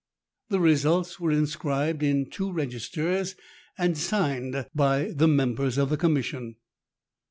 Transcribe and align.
The 0.49 0.59
results 0.59 1.19
were 1.19 1.29
inscribed 1.31 2.01
in 2.01 2.27
two 2.31 2.51
registers, 2.51 3.35
and 3.77 3.95
signed 3.95 4.65
by 4.73 5.11
the 5.11 5.27
members 5.27 5.77
of 5.77 5.91
the 5.91 5.95
Commission. 5.97 6.55